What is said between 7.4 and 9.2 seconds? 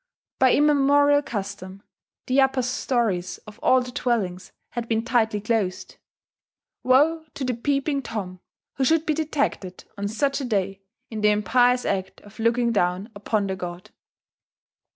the Peeping Tom who should be